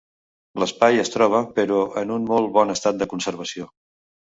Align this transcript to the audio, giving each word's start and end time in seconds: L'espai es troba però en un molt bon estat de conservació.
L'espai 0.63 0.97
es 1.01 1.11
troba 1.15 1.41
però 1.59 1.77
en 2.03 2.15
un 2.17 2.27
molt 2.33 2.51
bon 2.59 2.77
estat 2.77 3.01
de 3.05 3.11
conservació. 3.15 3.71